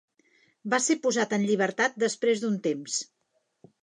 [0.73, 2.97] Va ser posat en llibertat després d'un temps.